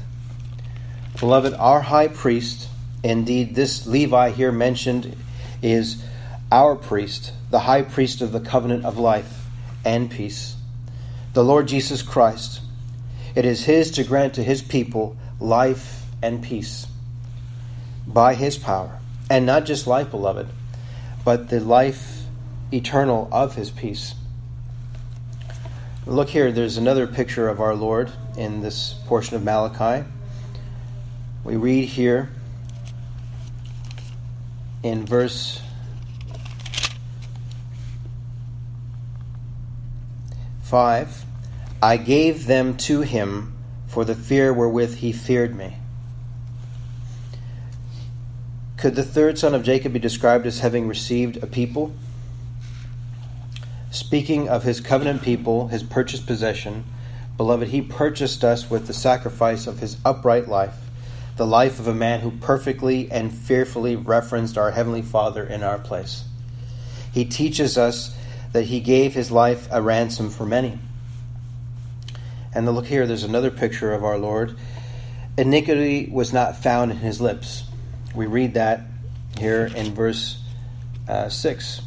[1.20, 2.68] Beloved, our high priest,
[3.04, 5.16] indeed, this Levi here mentioned
[5.62, 6.02] is
[6.50, 9.46] our priest, the high priest of the covenant of life
[9.84, 10.56] and peace,
[11.32, 12.60] the Lord Jesus Christ.
[13.34, 16.86] It is his to grant to his people life and peace
[18.06, 18.98] by his power.
[19.28, 20.48] And not just life, beloved,
[21.24, 22.24] but the life
[22.72, 24.14] eternal of his peace.
[26.06, 30.08] Look here, there's another picture of our Lord in this portion of Malachi.
[31.44, 32.30] We read here
[34.82, 35.60] in verse
[40.70, 41.24] 5
[41.82, 43.56] I gave them to him
[43.88, 45.78] for the fear wherewith he feared me.
[48.76, 51.92] Could the third son of Jacob be described as having received a people?
[53.90, 56.84] Speaking of his covenant people, his purchased possession,
[57.36, 60.88] beloved, he purchased us with the sacrifice of his upright life,
[61.36, 65.78] the life of a man who perfectly and fearfully referenced our Heavenly Father in our
[65.78, 66.22] place.
[67.12, 68.16] He teaches us
[68.52, 70.78] that he gave his life a ransom for many.
[72.52, 74.56] And look here, there's another picture of our Lord.
[75.38, 77.64] Iniquity was not found in his lips.
[78.14, 78.82] We read that
[79.38, 80.42] here in verse
[81.08, 81.80] uh, 6.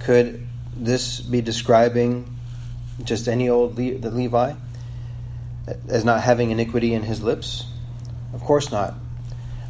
[0.00, 0.46] Could
[0.76, 2.36] this be describing
[3.02, 4.54] just any old Le- the Levi
[5.88, 7.64] as not having iniquity in his lips?
[8.34, 8.94] Of course not.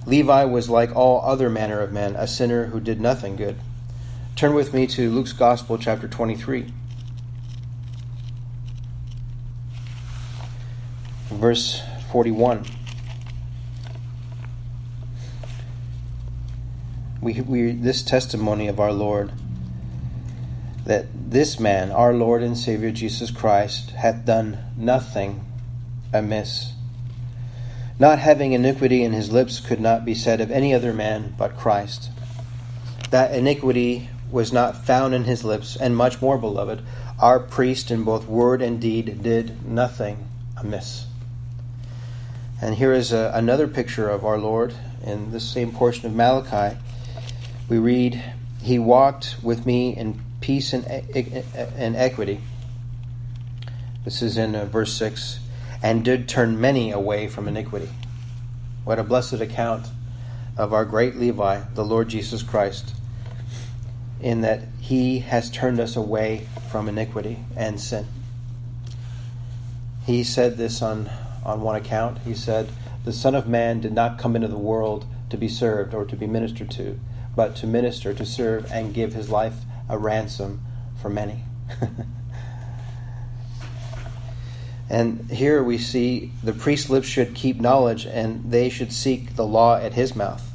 [0.06, 3.56] Levi was like all other manner of men, a sinner who did nothing good.
[4.38, 6.72] Turn with me to Luke's Gospel, chapter 23.
[11.30, 11.82] Verse
[12.12, 12.64] 41.
[17.20, 19.32] We, we, this testimony of our Lord
[20.86, 25.44] that this man, our Lord and Savior Jesus Christ, hath done nothing
[26.12, 26.74] amiss.
[27.98, 31.56] Not having iniquity in his lips could not be said of any other man but
[31.56, 32.10] Christ.
[33.10, 36.82] That iniquity was not found in his lips, and much more, beloved,
[37.18, 41.06] our priest in both word and deed did nothing amiss.
[42.60, 44.74] And here is a, another picture of our Lord
[45.04, 46.76] in this same portion of Malachi.
[47.68, 48.22] We read,
[48.62, 52.40] He walked with me in peace and, and equity.
[54.04, 55.40] This is in uh, verse 6
[55.82, 57.88] and did turn many away from iniquity.
[58.84, 59.86] What a blessed account
[60.56, 62.94] of our great Levi, the Lord Jesus Christ,
[64.20, 68.06] in that he has turned us away from iniquity and sin.
[70.04, 71.10] He said this on,
[71.44, 72.18] on one account.
[72.20, 72.70] He said,
[73.04, 76.16] The Son of Man did not come into the world to be served or to
[76.16, 76.98] be ministered to,
[77.36, 79.56] but to minister, to serve, and give his life
[79.88, 80.62] a ransom
[81.00, 81.44] for many.
[84.90, 89.46] and here we see the priest's lips should keep knowledge and they should seek the
[89.46, 90.50] law at his mouth.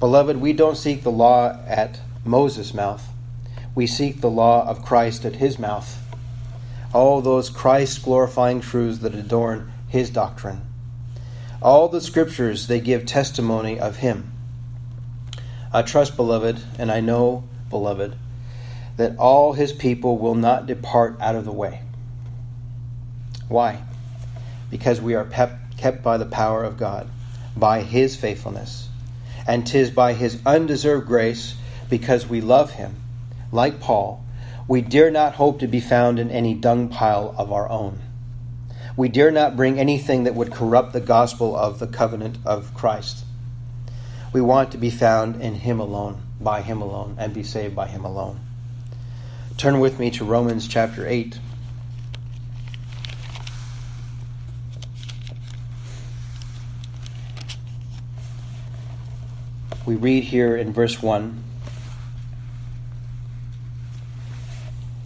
[0.00, 3.08] Beloved, we don't seek the law at Moses' mouth.
[3.74, 5.98] We seek the law of Christ at his mouth.
[6.92, 10.62] All those Christ glorifying truths that adorn his doctrine.
[11.62, 14.32] All the scriptures, they give testimony of him.
[15.72, 18.16] I trust, beloved, and I know beloved,
[18.96, 21.82] that all his people will not depart out of the way.
[23.48, 23.82] Why?
[24.70, 27.08] Because we are pep- kept by the power of God,
[27.56, 28.88] by his faithfulness.
[29.46, 31.54] And tis by his undeserved grace,
[31.90, 32.96] because we love him,
[33.52, 34.24] like Paul,
[34.70, 37.98] We dare not hope to be found in any dung pile of our own.
[38.96, 43.24] We dare not bring anything that would corrupt the gospel of the covenant of Christ.
[44.32, 47.88] We want to be found in Him alone, by Him alone, and be saved by
[47.88, 48.38] Him alone.
[49.56, 51.40] Turn with me to Romans chapter 8.
[59.84, 61.49] We read here in verse 1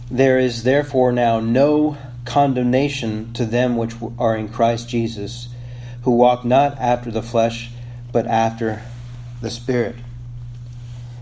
[0.09, 5.49] There is therefore now no condemnation to them which are in Christ Jesus,
[6.03, 7.71] who walk not after the flesh,
[8.11, 8.83] but after
[9.41, 9.95] the Spirit.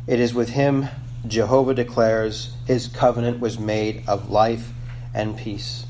[0.05, 0.89] It is with him,
[1.25, 4.71] Jehovah declares, his covenant was made of life
[5.13, 5.85] and peace.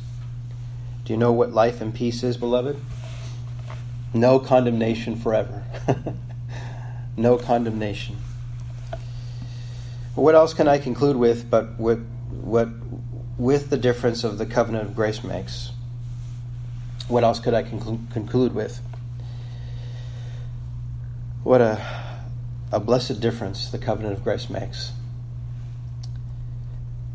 [1.05, 2.79] Do you know what life and peace is, beloved?
[4.13, 5.63] No condemnation forever.
[7.17, 8.17] no condemnation.
[10.13, 11.97] What else can I conclude with but what,
[12.43, 12.67] what
[13.37, 15.71] with the difference of the covenant of grace makes?
[17.07, 18.81] What else could I conclu- conclude with?
[21.43, 21.81] What a,
[22.71, 24.91] a blessed difference the covenant of grace makes.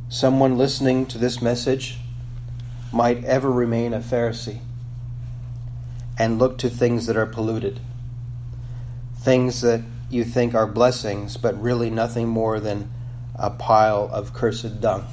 [0.08, 1.98] Someone listening to this message
[2.90, 4.60] might ever remain a Pharisee
[6.18, 7.80] and look to things that are polluted,
[9.18, 12.90] things that you think are blessings, but really nothing more than
[13.34, 15.06] a pile of cursed dung.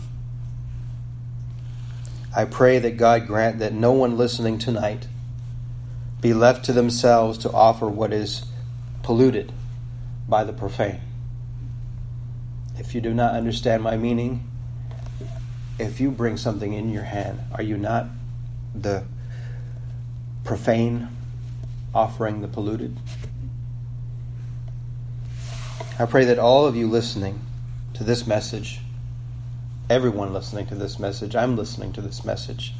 [2.35, 5.07] I pray that God grant that no one listening tonight
[6.19, 8.43] be left to themselves to offer what is
[9.03, 9.53] polluted
[10.27, 10.99] by the profane.
[12.77, 14.51] If you do not understand my meaning,
[15.79, 18.07] if you bring something in your hand, are you not
[18.73, 19.05] the
[20.43, 21.07] profane
[21.93, 22.97] offering the polluted?
[25.97, 27.39] I pray that all of you listening
[27.93, 28.81] to this message,
[29.89, 32.73] everyone listening to this message, I'm listening to this message,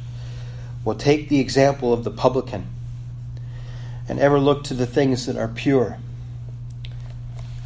[0.84, 2.66] will take the example of the publican
[4.08, 5.98] and ever look to the things that are pure.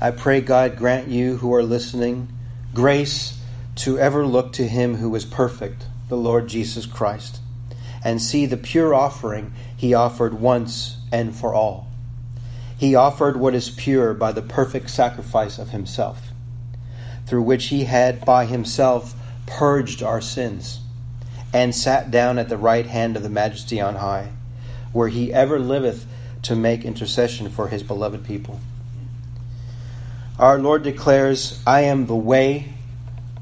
[0.01, 2.29] I pray God grant you who are listening
[2.75, 3.39] grace
[3.77, 7.41] to ever look to him who is perfect, the Lord Jesus Christ,
[8.05, 11.89] and see the pure offering he offered once and for all.
[12.77, 16.29] He offered what is pure by the perfect sacrifice of himself,
[17.27, 19.15] through which he had by himself
[19.51, 20.81] purged our sins,
[21.53, 24.31] and sat down at the right hand of the Majesty on high,
[24.93, 26.07] where he ever liveth
[26.43, 28.61] to make intercession for his beloved people.
[30.39, 32.73] Our Lord declares, I am the way,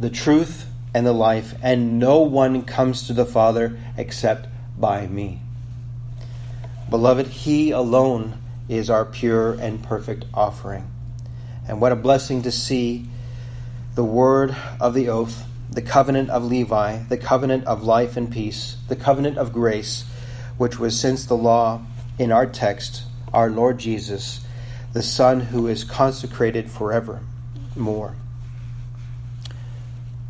[0.01, 5.41] the truth, and the life, and no one comes to the Father except by me.
[6.91, 8.39] Beloved, He alone
[8.69, 10.91] is our pure and perfect offering.
[11.69, 13.07] And what a blessing to see
[13.95, 18.77] the word of the oath, the covenant of Levi, the covenant of life and peace,
[18.89, 20.05] the covenant of grace,
[20.57, 21.83] which was since the law
[22.19, 24.45] in our text, our Lord Jesus,
[24.93, 27.21] the Son who is consecrated forever
[27.77, 28.15] more.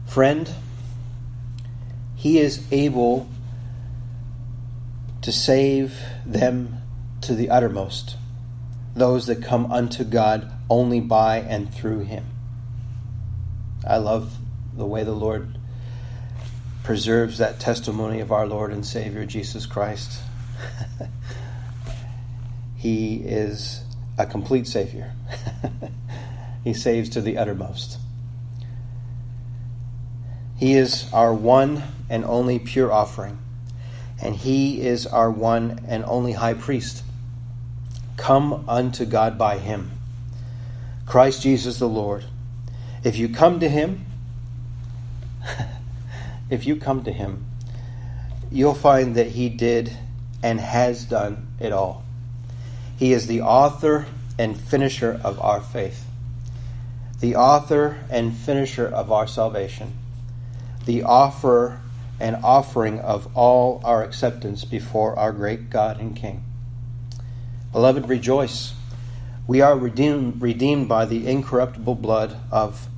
[0.06, 0.50] Friend,
[2.16, 3.28] He is able
[5.22, 6.78] to save them
[7.20, 8.16] to the uttermost,
[8.94, 12.26] those that come unto God only by and through Him.
[13.86, 14.36] I love
[14.78, 15.58] the way the Lord
[16.82, 20.22] preserves that testimony of our Lord and Savior Jesus Christ.
[22.76, 23.82] he is
[24.16, 25.12] a complete Savior.
[26.64, 27.98] he saves to the uttermost.
[30.56, 33.38] He is our one and only pure offering
[34.20, 37.04] and he is our one and only high priest.
[38.16, 39.92] Come unto God by him.
[41.06, 42.24] Christ Jesus the Lord.
[43.04, 44.04] If you come to him,
[46.50, 47.46] if you come to him,
[48.50, 49.96] you'll find that he did
[50.42, 52.04] and has done it all.
[52.98, 54.06] He is the author
[54.38, 56.04] and finisher of our faith,
[57.20, 59.92] the author and finisher of our salvation,
[60.84, 61.80] the offerer
[62.20, 66.44] and offering of all our acceptance before our great God and King.
[67.72, 68.74] Beloved, rejoice.
[69.46, 72.88] We are redeemed, redeemed by the incorruptible blood of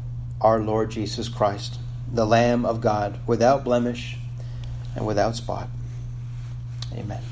[0.41, 1.79] our Lord Jesus Christ,
[2.13, 4.17] the Lamb of God, without blemish
[4.97, 5.69] and without spot.
[6.93, 7.23] Amen.